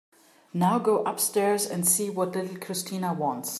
[0.51, 3.49] Now go upstairs and see what little Christina wants.